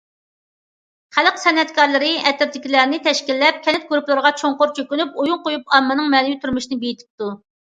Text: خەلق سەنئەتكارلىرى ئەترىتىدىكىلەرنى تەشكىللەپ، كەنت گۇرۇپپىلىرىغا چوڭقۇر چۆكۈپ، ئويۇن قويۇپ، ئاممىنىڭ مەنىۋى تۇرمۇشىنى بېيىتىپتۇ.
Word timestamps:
خەلق 1.17 1.35
سەنئەتكارلىرى 1.41 2.09
ئەترىتىدىكىلەرنى 2.29 3.01
تەشكىللەپ، 3.09 3.61
كەنت 3.69 3.87
گۇرۇپپىلىرىغا 3.93 4.33
چوڭقۇر 4.41 4.75
چۆكۈپ، 4.81 5.23
ئويۇن 5.27 5.45
قويۇپ، 5.45 5.77
ئاممىنىڭ 5.77 6.11
مەنىۋى 6.17 6.41
تۇرمۇشىنى 6.47 6.81
بېيىتىپتۇ. 6.87 7.31